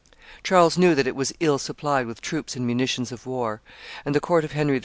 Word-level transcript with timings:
Charles 0.43 0.79
knew 0.79 0.95
that 0.95 1.05
it 1.05 1.15
was 1.15 1.31
ill 1.39 1.59
supplied 1.59 2.07
with 2.07 2.21
troops 2.21 2.55
and 2.55 2.65
munitions 2.65 3.11
of 3.11 3.27
war; 3.27 3.61
and 4.03 4.15
the 4.15 4.19
court 4.19 4.43
of 4.43 4.53
Henry 4.53 4.77
II. 4.77 4.79